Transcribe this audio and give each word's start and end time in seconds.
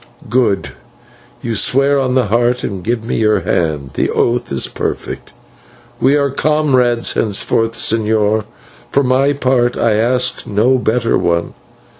"Good. 0.31 0.69
You 1.43 1.53
swear 1.55 1.99
on 1.99 2.15
the 2.15 2.25
Heart, 2.25 2.63
and 2.63 2.83
give 2.83 3.03
me 3.03 3.17
your 3.17 3.41
hand 3.41 3.91
the 3.93 4.09
oath 4.09 4.51
is 4.51 4.65
perfect. 4.67 5.31
We 5.99 6.15
are 6.15 6.31
comrades 6.31 7.13
henceforth, 7.13 7.73
señor; 7.73 8.45
for 8.89 9.03
my 9.03 9.33
part 9.33 9.77
I 9.77 9.93
ask 9.93 10.47
no 10.47 10.79
better 10.79 11.19
one. 11.19 11.53